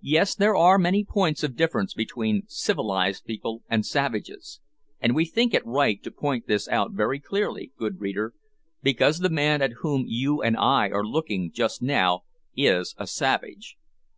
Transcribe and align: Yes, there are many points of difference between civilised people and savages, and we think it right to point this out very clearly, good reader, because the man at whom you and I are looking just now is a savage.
Yes, 0.00 0.34
there 0.34 0.56
are 0.56 0.78
many 0.78 1.04
points 1.04 1.42
of 1.42 1.54
difference 1.54 1.92
between 1.92 2.44
civilised 2.46 3.26
people 3.26 3.62
and 3.68 3.84
savages, 3.84 4.58
and 5.02 5.14
we 5.14 5.26
think 5.26 5.52
it 5.52 5.66
right 5.66 6.02
to 6.02 6.10
point 6.10 6.46
this 6.46 6.66
out 6.68 6.92
very 6.92 7.20
clearly, 7.20 7.70
good 7.76 8.00
reader, 8.00 8.32
because 8.82 9.18
the 9.18 9.28
man 9.28 9.60
at 9.60 9.72
whom 9.82 10.04
you 10.08 10.40
and 10.40 10.56
I 10.56 10.88
are 10.88 11.04
looking 11.04 11.52
just 11.52 11.82
now 11.82 12.22
is 12.56 12.94
a 12.96 13.06
savage. 13.06 13.76